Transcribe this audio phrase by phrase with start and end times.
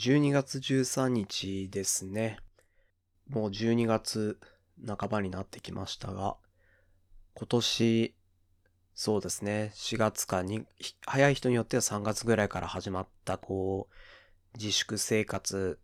[0.00, 2.38] 12月13日ですね。
[3.28, 4.40] もう12月
[4.86, 6.38] 半ばになってきましたが、
[7.34, 8.14] 今年、
[8.94, 10.64] そうですね、4月かに、
[11.04, 15.78] 早い人によっては3月ぐらいから始まった、こう、自粛生活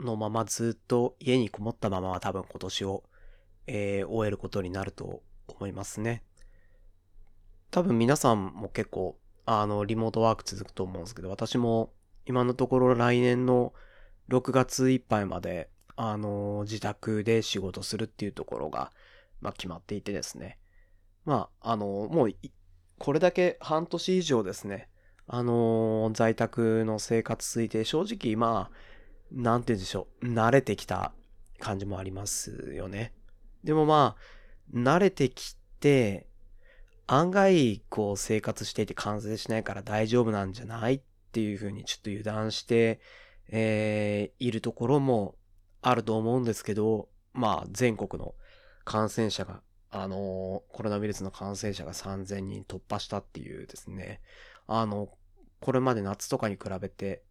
[0.00, 3.04] のままずっと家にこもったままは多分今年を、
[3.68, 6.24] えー、終えることになると思いますね。
[7.70, 11.92] 多分皆さんも結構、あの、リモートワーク続くと思うんですけど、私も
[12.30, 13.72] 今のところ来年の
[14.28, 18.92] 6月いっぱいまで、あの、自宅で仕事するっていうところが、
[19.40, 20.56] まあ決まっていてですね。
[21.24, 22.30] まあ、あの、もう、
[22.98, 24.88] これだけ半年以上ですね、
[25.26, 28.76] あの、在宅の生活ついて、正直、まあ、
[29.32, 31.12] なんて言うんでしょう、慣れてきた
[31.58, 33.12] 感じもありますよね。
[33.64, 36.28] でもまあ、慣れてきて、
[37.08, 43.00] 案外、こう、生活していて完成しないから大丈夫なんじゃないっていうふうにちょっと油断して、
[43.48, 45.36] えー、いるところも
[45.82, 48.34] あると思うんですけど、まあ、全国の
[48.84, 49.60] 感染者が、
[49.90, 54.20] あのー、コロナウイルスの感染者が3000人突破したっていうですね、
[54.66, 55.08] あの、
[55.60, 57.22] これまで夏とかに比べて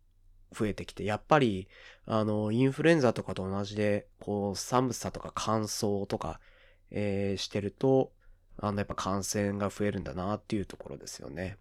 [0.51, 1.67] 増えてきて、やっぱり、
[2.05, 6.39] あの、インフルエンザとかと同じで、こう、寒さとか乾燥とか、
[6.91, 8.11] えー、してると、
[8.57, 11.57] あの、やっぱ感染が増えるんだなっていうところですよね。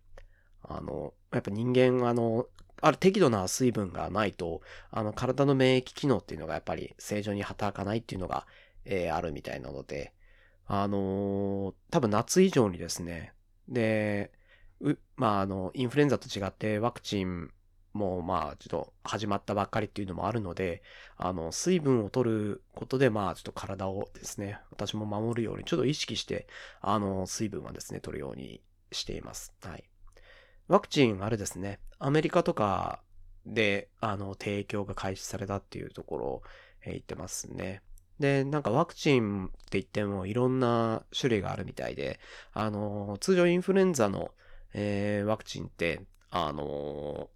[0.63, 2.47] あの、やっぱ人間、あの、
[2.81, 8.47] ある適度な水分がないと、あの、体の免疫機能っていうのがやっぱり正常に働かないっていうのが、
[8.85, 10.13] えー、あるみたいなので、
[10.67, 13.33] あのー、多分夏以上にですね、
[13.69, 14.31] で、
[15.17, 17.51] まあ、あの、インフルエンザと違ってワクチン
[17.93, 20.83] もまあちょっと始まったばっかりっていうのもあるので、
[21.17, 26.47] あの、水分を取ることでまあちょっと体をですね、私も守るようにちょっと意識して、
[26.81, 28.63] あの、水分はですね、取るように
[28.93, 29.53] しています。
[29.63, 29.85] はい。
[30.69, 33.03] ワクチン、あれですね、アメリカとか
[33.47, 36.43] で、あの、提供が開始されたっていうところを、
[36.85, 37.83] 言ってますね。
[38.19, 42.19] で、なんかワクチンって言ってもいろんな種類があるみたいで、
[42.53, 44.31] あの、通常インフルエンザの、
[44.73, 47.31] えー、ワクチンって、あの、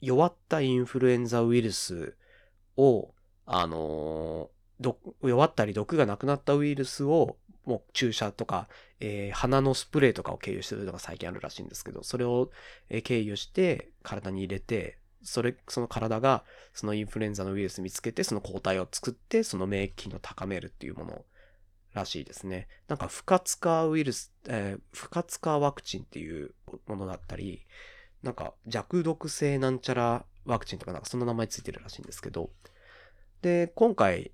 [0.00, 2.16] 弱ったインフルエンザウイルス
[2.76, 3.12] を、
[3.52, 4.50] あの
[5.22, 8.68] 弱ったり毒がなくなったウイルスをもう注射とか、
[9.00, 12.50] えー、鼻のスプレーとかを経由してるのが最近あるらしいんですけど、それを、
[13.04, 21.24] 経由して体に入れて、それ、その体がそのインフルエンザのウイルス見つけて、その抗体を作って、その免疫機能を高めるっていうもの
[21.92, 22.68] らしいですね。
[22.88, 26.54] なんか不活化ウイルス、えー、不活化ワクチンっていう
[26.86, 27.66] ものだったり、
[28.22, 32.50] なんか弱毒性なんちゃらワクチンとかなんかそんな名前ついてるらしいんですけど、
[33.42, 34.32] で、今回、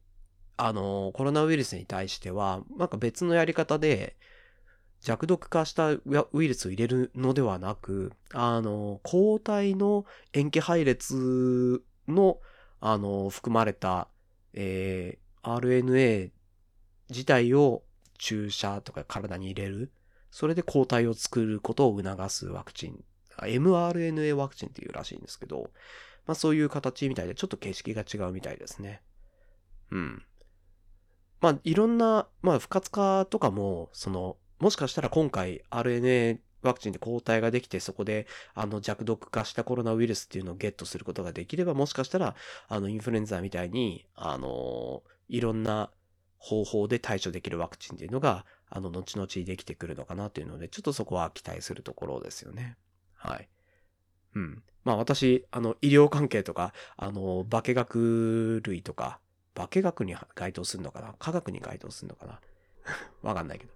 [0.57, 4.17] あの、コロナウイルスに対しては、なんか別のやり方で、
[5.01, 6.03] 弱毒化したウ
[6.43, 12.39] イルスを入れるのではなく、あの、抗体の塩基配列の、
[12.81, 14.09] あの、含まれた、
[14.55, 16.31] えー、RNA
[17.11, 17.83] 自体を
[18.19, 19.93] 注射とか体に入れる。
[20.31, 23.05] それで抗体を作ることを促すワクチン
[23.39, 25.71] mRNA ワクチンっていうらしいんですけど、
[26.27, 29.03] まあそういう形みたいでちょっと形式が違うみたいですね。
[29.91, 30.23] うん。
[31.41, 42.35] まあいろんな、まあ不活化とかも、その、もしかしたら今回 RNA ワクチンで抗体ができて、そこで、あの、弱毒化したコロナウイルスっていうのをゲットすることができれば、もしかしたら、
[42.69, 45.91] あの、インフルエンザみたいに、あの、いろんな
[46.39, 52.77] 方法で対処できるワクチンっていうのが、あの、後々できてくるのかなというので、ちょっとそこは期待するところですよね。
[53.15, 53.49] はい。
[54.35, 54.63] うん。
[54.85, 59.21] まあ私、あの、医療関係とか、あの、化学類とか、
[59.57, 61.15] 化学に該当するのかな？
[61.19, 62.41] 科学に該当するのかな？
[63.23, 63.73] わかんないけど。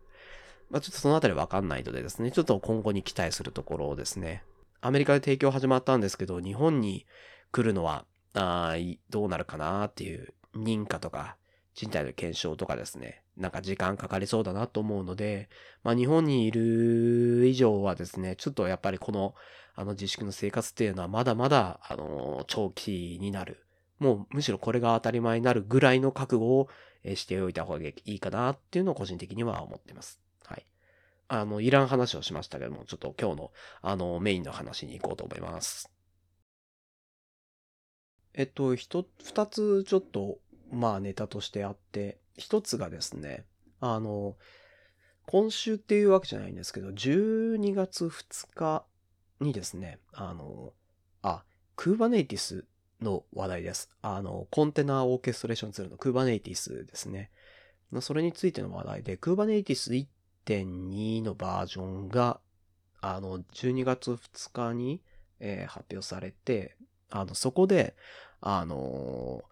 [0.71, 4.45] まあちょっとそのあたりわかんないのでですね、ちょっと今後に期待するところをですね、
[4.81, 7.07] アメリカで提供始まったんですけど、日本に
[7.53, 8.05] 来るのは、
[8.35, 8.77] あ
[9.09, 11.37] どうなるかなっていう認可とか
[11.75, 15.49] 人体の検証とかですね、なんか時間かかりそうだなと思うので、
[15.83, 19.35] まあ日本にいる以上はですね、ちょっとやっぱりこの、
[19.75, 23.65] あの自粛の生活っていうのはまだまだ、あの、長期になる。
[24.01, 26.69] もうむしろこれが当たり前になるぐらいの覚悟を
[27.15, 30.21] しておいた方がいいかなっていうのを個人的には思ってます。
[30.45, 30.67] はい。
[31.29, 33.53] あの、いらん話をしましたけども、ちょっと今日の、
[33.83, 35.91] あの、メインの話に行こうと思います。
[38.35, 40.39] えっと、一、二つちょっと
[40.71, 43.45] まあネタとしてあって、一つがですね、
[43.81, 44.37] あの、
[45.27, 48.85] 今週っていうわけじゃないんですけど、12月2日
[49.41, 50.73] にですね、あの、
[51.23, 51.45] あ、
[51.77, 52.65] クーバネイティス
[53.03, 53.89] の話題です。
[54.03, 57.31] あの、コンテナオーケストレーションツールのクーバネイティスですね。
[58.01, 62.41] それについての話題で、クーバネイティス1.2のバージョンが、
[63.01, 65.01] あの、12月2日に、
[65.41, 66.77] えー、発表されて、
[67.11, 67.97] あの、そこで、
[68.41, 69.43] あの、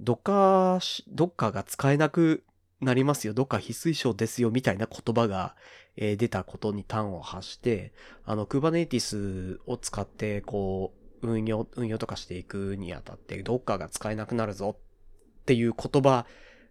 [0.00, 2.44] どっか、どっかが使えなく
[2.80, 5.56] なりますよ、どっか非推奨ですよ、みたいな言葉が、
[5.96, 7.92] えー出たことに端を発して、
[8.24, 16.26] あの、Kubernetes を使って、こう、運用、運用とかしていくにあたって、どっかが使えなくなるぞっていう言葉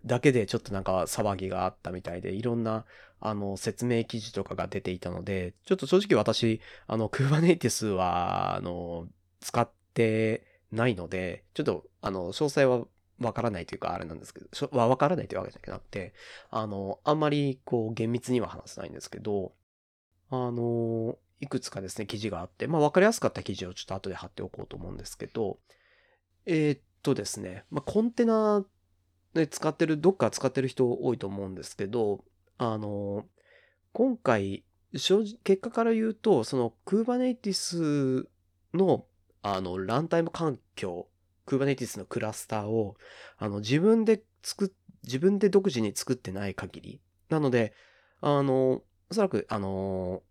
[0.06, 2.86] だけでちょっとなんか騒ぎがあったみたいで、いろんな、
[3.20, 9.08] あの、説明記事とかが出ていたので、ちょっと正直私、あの、Kubernetes は、あの、
[9.42, 12.86] 使ってないので、ちょっと、あの、詳細は
[13.20, 16.14] わからないというか、あれなんですけど、しょわわからないというわけじゃなくて、
[16.50, 19.54] あの、あんまり、こう、厳密には話せないんですけど、
[20.30, 25.60] あの、いくつかですね、記事があって、まあ、わかりやすかった記事をちょっと後で貼っておこうと思うんですけど、
[26.46, 28.66] えーっとですね、まあ、コンテナ
[29.34, 32.24] で使ってる、どっか使ってる人多いと思うんですけど、
[32.58, 33.26] あの、
[33.94, 34.64] 今回、
[34.96, 38.28] 正直、結果から言うと、その Kubernetes
[38.74, 39.06] の、
[39.42, 41.08] あの、ランタイム環境、
[41.46, 42.96] Kubernetes のクラスターを、
[43.38, 47.02] あの、自分で作、自分で独自に作ってない限り。
[47.30, 47.74] なので、
[48.22, 50.24] あの、おそらく、あの、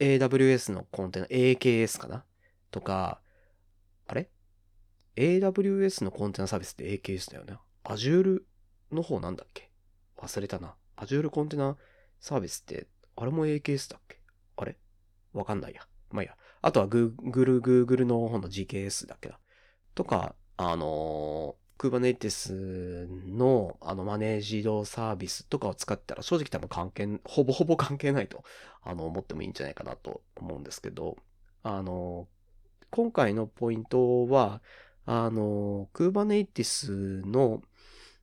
[0.00, 2.24] AWS のコンテナ、AKS かな？
[2.70, 3.20] とか、
[4.06, 4.30] あれ
[5.16, 7.56] ?AWS のコンテナサービスって AKS だよね。
[7.84, 8.40] Azure
[8.90, 9.70] の方なんだっけ？
[10.16, 10.74] 忘れたな。
[10.96, 11.76] Azure コンテナ
[12.18, 12.86] サービスって、
[13.16, 14.18] あれも AKS だっけ？
[14.56, 14.76] あれ？
[15.32, 15.82] わかんないや。
[16.10, 16.36] まあいいや。
[16.62, 19.38] あとは Google、Google の方の GKS だっけだ。
[19.94, 28.44] とか、あの Kubernetes のあのマネージドサービスとかを使ったら正直多分関係、ほぼほぼ関係ないと
[28.82, 31.16] あの思ってもいいんじゃないかなと思うんですけど、
[31.62, 32.28] あの
[32.90, 34.60] 今回のポイントは、
[35.06, 37.62] あのー Kubernetes の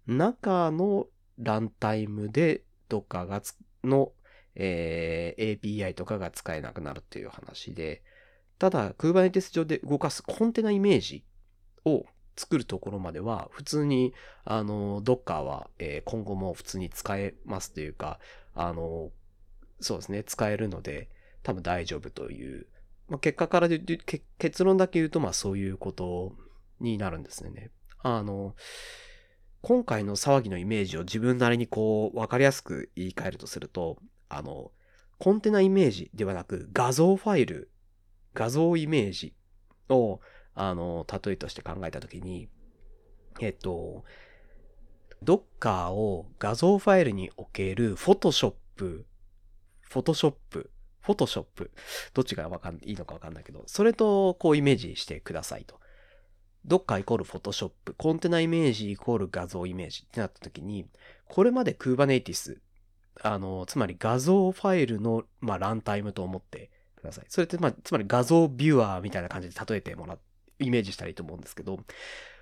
[0.06, 1.07] 中の
[1.39, 3.42] ランタイムでどっかが
[3.83, 4.12] の、
[4.54, 8.04] えー API とかが使えなくなるっていう話で、
[8.59, 11.24] ただ Kubernetes 上で動かすコンテナイメージ
[11.83, 12.06] を
[12.37, 14.13] 作るところまでは、普通に、
[14.45, 18.19] あの、Docker は、え今後も普通に使えますというか、
[18.53, 19.11] あの、
[19.79, 21.09] そうですね、使えるので、
[21.43, 22.67] 多分大丈夫という、
[23.09, 23.79] まあ、結果からで
[24.37, 26.35] 結論だけ言うと、まあそういうこと
[26.79, 27.71] になるんですね。
[27.99, 28.55] あの、
[29.61, 33.97] 今回の騒ぎのイメージを自分なりにこう、わかりやすく言い換えるとすると、
[34.29, 34.71] あの、
[35.19, 37.71] コンテナイメージではなく画像ファイル、
[38.33, 39.33] 画像イメージ
[39.89, 40.19] を、
[40.57, 42.50] あの、例えとして考えたときに、
[43.39, 44.04] えっと、
[45.24, 48.54] Docker を画像ファイルに置ける Photoshop、
[49.88, 50.33] Photoshop、
[51.06, 51.69] Photoshop、
[52.13, 55.80] どっちがわかん、いいのかわかんないけど、それとこうイメージしてくださいと。
[56.68, 60.88] Docker イコール Photoshop、コンテナイメージイコール画像イメージってなったときに、
[61.27, 62.57] これまで Kubernetes、
[63.21, 67.25] あの、つまり画像ファイルの、まあ、ランタイムと思ってください。
[67.30, 70.19] それって、まあ、つまり画像ビューアーみたいな感じで例えてもらっ
[70.59, 71.80] イメージしたらいいと思うんですけど、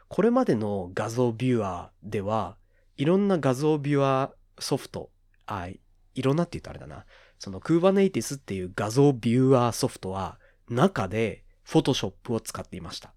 [0.08, 2.58] これまでの画像ビューアーでは、
[2.98, 5.10] いろんな画像ビューアーソフト、
[5.46, 5.80] あ、い
[6.22, 7.06] ろんなって言うとあれだな。
[7.40, 10.40] その Kubernetes っていう画像ビューアーソフトは、
[10.70, 13.14] 中で Photoshop を使っていました。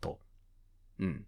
[0.00, 0.20] と。
[0.98, 1.26] うん。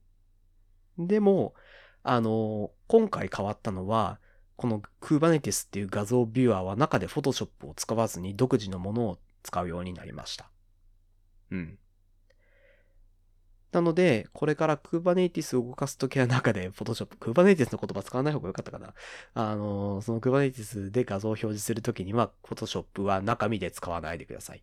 [0.98, 1.54] でも、
[2.02, 4.20] あの、今回変わったのは、
[4.56, 10.50] この Kubernetes っていう画像ビューアーは中で Photoshop を使わずに独自のものを使うようになりました。
[11.50, 11.78] うん。
[13.74, 18.94] なので、これから Kubernetes を動かすときは中で Photoshop、Kubernetes の言葉使わない方がよかったかな。
[19.34, 24.62] あの、その Kubernetes で画像を表示するときには Photoshop は中身で使わないでください。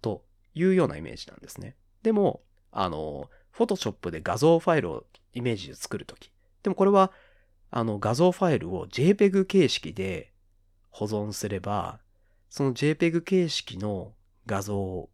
[0.00, 0.24] と
[0.54, 1.76] いうようなイメージなんですね。
[2.02, 6.32] でも、あの、Photoshop で画像ファイルをイメージで作るとき。
[6.62, 7.12] でもこれは、
[7.70, 10.32] あの画像ファイルを JPEG 形式で
[10.90, 12.00] 保存すれば、
[12.48, 14.12] その JPEG 形式の
[14.46, 15.08] 画像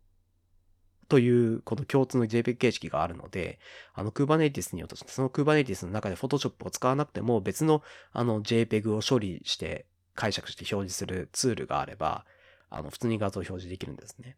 [1.08, 3.58] という、この共通の JPEG 形式があるので、
[3.94, 12.24] あの Kubernetes によって、その Kubernetes の中で Photoshop を使わなくても別のあの JPEG を処理して解釈して表示するツールがあれば、
[12.70, 14.36] あの普通に画像を表示できるんですね。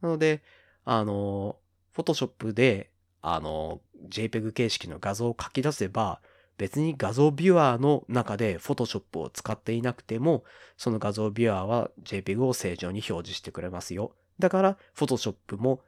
[0.00, 0.42] なので、
[0.84, 1.56] あの、
[1.96, 6.20] Photoshop で、あの、JPEG 形式の画像を書き出せば、
[6.56, 10.44] 別に画像ビュアーの中で Photoshop を使っていなくても、
[10.76, 14.12] その画像ビュアーは JPEG を正常に表示してくれますよ。
[14.38, 15.82] だから、Photoshop も、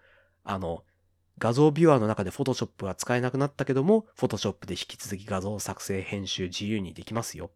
[0.50, 0.84] あの、
[1.38, 7.50] 画像ビューアーの中で Photoshop が使えなくなったけども、Photoshop で引き続き画像作成、編集自由にできますよ。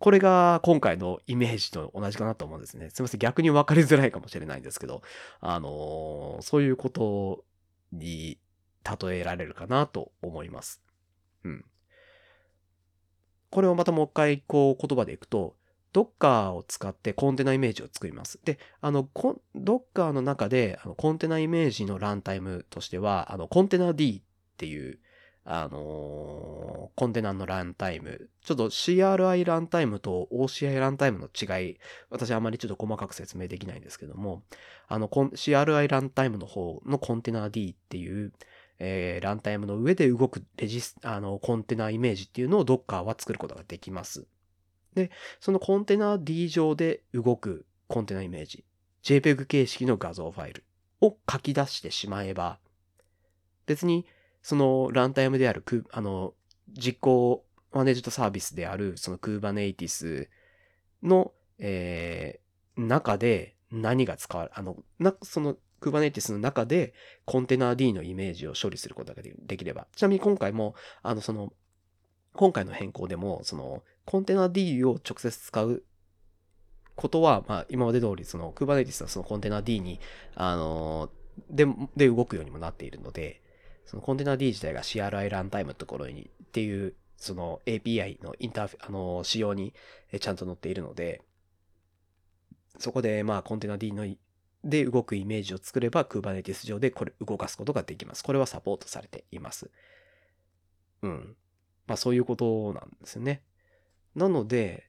[0.00, 2.90] これが今回のイメージと同じかなと思うんですね。
[2.90, 3.20] すみません。
[3.20, 5.02] 逆に分かりづらいかもしれないんですけど、
[5.40, 7.44] あのーそういうこと
[7.92, 8.38] に
[9.00, 10.82] 例えられるかなと思います。
[11.44, 11.64] うん。
[13.50, 15.54] これをまたもう一回こう言葉でいくと、
[15.92, 18.40] Docker を使ってコンテナイメージを作ります。
[18.44, 19.08] で、あの、
[19.56, 24.98] Docker の中であのコンテナイメージのランタイムとしては、あの、コンテナ D っていう、
[25.44, 28.28] あのー、コンテナのランタイム。
[28.44, 31.78] ちょっと CRI ランタイムと OCI ランタイムの違い、
[32.10, 34.44] 私あまりちょっと細かく説明できないんですけども、
[34.86, 38.32] あの、CRI ランタイムの方のコンテナ D っていう、
[38.78, 44.26] えー、ランタイムの上で動くレジス、あの、コンテナイメージっていうのを Docker は作ることができます。
[44.94, 48.64] で、そのコンテナ D 上で動くコンテナイメージ、
[49.02, 50.64] JPEG 形式の画像ファイル
[51.00, 52.58] を書き出してしまえば、
[53.66, 54.06] 別に
[54.42, 56.34] そのランタイムであるあの、
[56.72, 60.28] 実行マネージドサービスであるその Kubernetes
[61.02, 66.94] の、えー、中で何が使われ、あの、な、その Kubernetes の中で
[67.24, 69.86] コンテナ D のイメージを処理することができれば。
[69.94, 71.52] ちなみに今回も、あの、その、
[72.34, 75.84] 今回の変更でも、その、コンテナ D を直接使う
[76.96, 80.00] ことは、まあ、今まで通り、その、Kubernetes のそのコンテナ D に、
[80.34, 81.10] あの、
[81.48, 81.64] で、
[81.94, 83.40] で動くようにもなっているので、
[83.86, 89.74] そのコンテナ D 自体が CRI ランタイムのところにっていう、その API のインターフェあの、仕様に
[90.18, 91.22] ちゃんと載っているので、
[92.80, 94.04] そこでまあコンテナ D の
[94.64, 98.24] で動くイメージを作れば Kubernetes 上でこれ動かすことができます。
[98.24, 99.70] これはサポートされています。
[101.02, 101.36] うん。
[101.86, 103.42] まあそういうことなんですよね。
[104.14, 104.88] なので、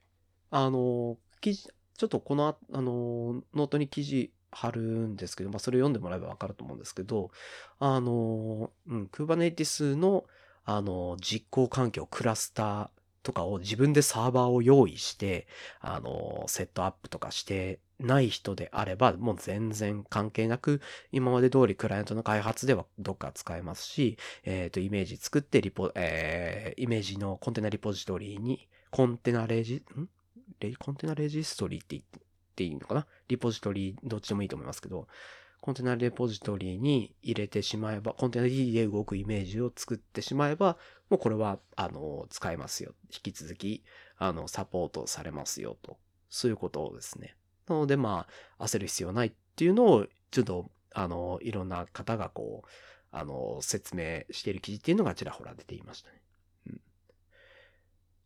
[0.49, 7.31] あの、記事、ちょっとこの、あの、ノートに記事貼るんですけど、まあそれ読んでもらえばわかると思うんですけど、
[7.79, 10.25] あの、うん、Kubernetes の、
[10.65, 12.89] あの、実行環境、クラスター
[13.23, 15.47] とかを自分でサーバーを用意して、
[15.79, 30.09] あの、セットアップとかしてない人であれば、もう全然関係なく、今まで通りクライアントの開発ではどっか使えますし、えっ、ー、と、イメージ作ってリポ、えー、イメージのコンテナリポジトリに、コンテナレジ、ん？
[30.59, 32.03] レコンテナレジストリーって言っ
[32.55, 33.07] ていいのかな？
[33.29, 35.07] リポジトリどっちでもいいと思いますけど、
[35.61, 40.77] コンテナレポジトリに入れてしまえば、コンテナ D で動くイメージを作ってしまえば、
[41.09, 42.93] もうこれは、あの、使えますよ。
[43.13, 43.83] 引き続き、
[44.17, 45.97] あの、サポートされますよと。
[46.29, 47.35] そういうことですね。
[47.67, 52.67] なので、まあ、焦る必要ないっていうのを、ちょっと、あの、いろんな方がこう、
[53.11, 56.20] あの、説明している記事っていうのがちらほら出ていましたね。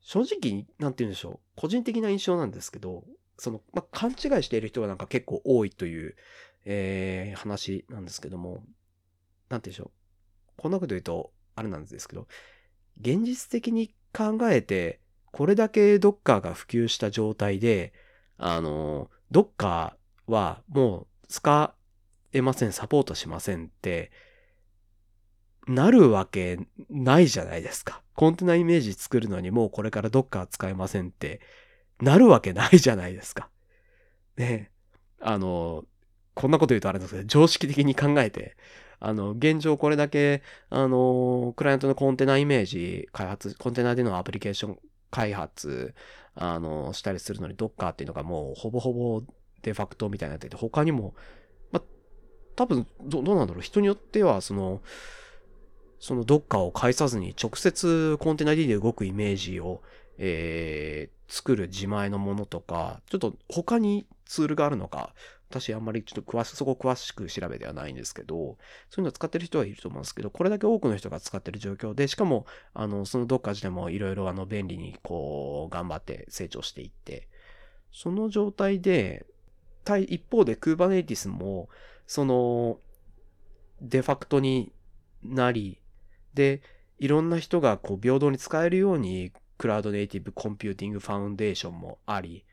[0.05, 1.39] 正直、なんて言うんでしょう。
[1.55, 3.03] 個人的な印象なんですけど、
[3.39, 6.15] その、まあ、勘違いしている人がなんか結構多いという、
[6.63, 8.63] えー、話なんですけども、なんて
[9.49, 9.91] 言うんでしょう。
[10.57, 12.27] こんなこと言うと、あれなんですけど、
[13.01, 14.99] 現実的に考えて、
[15.31, 17.91] これだけドッカーが普及した状態で、
[18.37, 21.73] あの、ドッカーはもう使
[22.31, 24.11] えません、サポートしませんって、
[25.67, 28.01] なるわけないじゃないですか。
[28.15, 31.41] コンテナイメージ作るのにもうこれからドッカー使えませんって、
[32.01, 33.49] なるわけないじゃないですか。
[34.37, 34.71] ね
[35.21, 35.85] あの、
[36.33, 38.57] こんなこと言うとあれですけど、常識的に考えて、
[38.99, 44.79] あの、現状これだけ、あの、クライアントのコンテナイメージ開発、コンテナでのアプリケーション
[45.09, 45.95] 開発、
[46.35, 49.23] あの、したりするのに Docker っていうのがもうほぼほぼ
[49.61, 51.15] デファクトみたいになってて、他にも、
[51.71, 51.81] ま、
[52.55, 54.81] 多分ど、どうなんだろう、人によっては、その、
[55.99, 59.81] その Docker を介さずに直接コンテナ D で動くイメージを、
[60.17, 65.13] えー、作る自前のものとか、ちょっと他にツールがあるのか、
[65.49, 68.57] 私あんまりちょっと詳し、そこ詳しく調べではないんですけど、そうい
[68.99, 77.29] うのを使ってる人はいると思うんですけど、これだけ多くの人が使ってる状況で、しかも、あの、その Docker 自体でもいろいろあの、便利にこう、頑張って成長していって、
[77.91, 79.25] その状態で、
[80.07, 81.69] 一方で Kubernetes も、
[82.07, 82.79] その、
[83.81, 84.71] デファクトに
[85.23, 85.79] なり、
[86.35, 86.61] で、
[86.99, 92.45] いろんな人がこう平等に使えるように Cloud Native Computing Foundation もあり、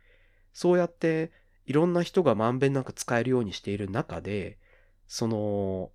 [0.54, 1.30] そうやって
[1.66, 4.58] いろんな人がまんべんなく使えるようにしている中で、
[5.06, 5.90] その、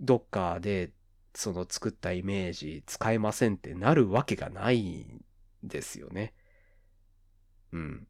[0.00, 0.90] どっかで
[1.34, 5.24] その作ったイメージ使えませんってなるわけがないん
[5.62, 6.34] ですよね。
[7.72, 8.06] うん。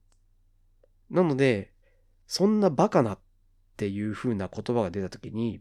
[1.10, 1.72] なので、
[2.26, 3.18] そんなバカなっ
[3.76, 5.60] ていう風な言葉が出た時に、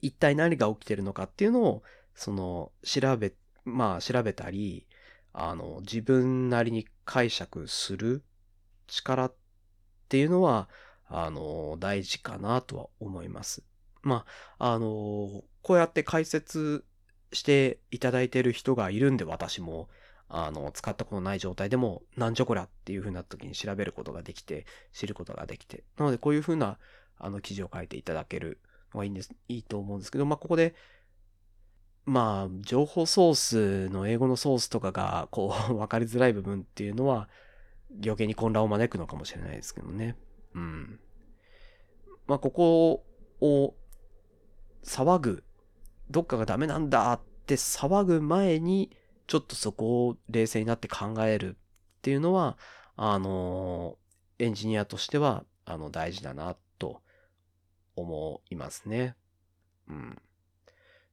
[0.00, 1.82] 一体何が起きてるのかっていうのを、
[2.16, 3.32] その、調べ、
[3.64, 4.88] まあ調べたり、
[5.32, 8.24] あの、自分なりに解釈する
[8.88, 9.34] 力っ
[10.08, 10.68] ていうのは、
[11.08, 13.62] あの、大事かなとは思います。
[14.02, 14.24] ま
[14.58, 16.84] あ、あの、こうやって解説
[17.32, 19.88] していただいている人がいるんで、私も、
[20.28, 25.84] あの、使ったことない状態でも、なんじゃこりゃっていう風な時に調べることができて、知ることができて。
[25.98, 26.78] なので、こういう風な、
[27.18, 28.60] あの、記事を書いていただける
[28.94, 30.74] のがいいんです、いいと思うんですけど、まあ、ここで、
[32.06, 37.28] まあ、情報ソースの英語のソースとかが、こう、 わかりづらい部分っていうのは、
[37.90, 40.16] 余計に混乱を招くのかもしれないですけどね。
[40.54, 41.00] うん。
[42.28, 43.04] まあ、ここ
[43.40, 43.74] を
[44.84, 45.44] 騒ぐ、
[46.08, 48.96] どっかがダメなんだって騒ぐ前に、
[49.26, 52.56] ちょっとそこを冷静になって考えるっていうのは、
[52.94, 53.98] あの
[54.38, 57.02] エンジニアとしては、あの、大事だな、と
[57.96, 59.16] 思いますね。
[59.88, 60.22] うん。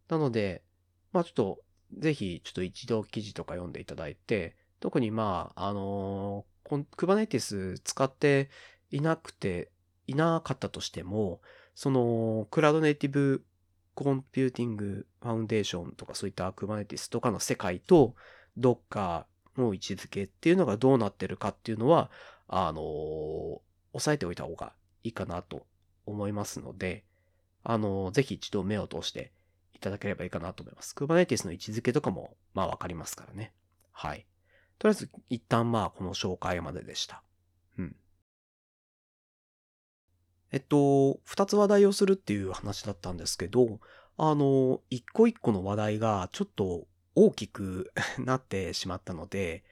[0.08, 0.64] なので、
[1.13, 1.60] まあちょっと、
[1.98, 8.50] ぜひ、ちょっと一度記事とか読んでいただいて、特にまあ、あのー、Kubernetes 使って
[8.91, 9.70] いなくて、
[10.08, 11.39] いなかったとしても、
[11.75, 13.46] その、 Cloud Native
[13.96, 18.15] Computing Foundation とかそういった Kubernetes とかの世界と
[18.58, 19.25] Docker
[19.58, 22.10] の位置づけっていうのがどうなってるかっていうのは、
[22.48, 23.60] あのー、
[23.93, 25.65] 押さえておいた方がいいかなと
[26.05, 27.03] 思いますので、
[27.63, 29.32] あのー、ぜひ一度目を通して
[29.84, 30.94] ただければいいかなと思います。
[30.98, 33.54] Kubernetes の位置づけとかも、まあわかりますからね。
[33.92, 34.25] はい。
[34.80, 37.24] とりあえず、一旦まあこの紹介まででした。
[37.78, 37.96] うん。
[40.52, 43.80] えっと、二つ話題をするっていう話だったんですけど、
[44.18, 49.63] あの、一個一個の話題がちょっと大きく なってしまったので、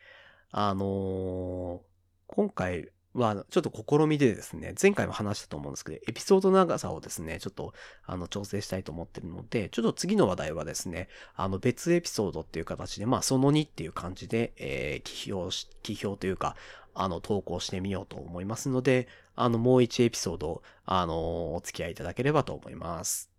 [0.52, 1.82] あの
[2.28, 7.74] 今回はちょっと試みでですね、前回も話したと思うんですけど、エピソード長さをですね、ちょっと
[8.06, 16.56] あの調整したいと思ってるので、ちょっと次の話題はですね、あの別エピソードっていう形で、まあその2っていう感じで、えー、起評し、起評というか、
[16.94, 23.30] あの投稿してみようと思いますので、あのもう1エピソード、あのお付き合いいただければと思います。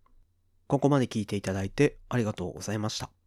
[0.67, 3.22] ここまで聞いていただいてありがとうございました。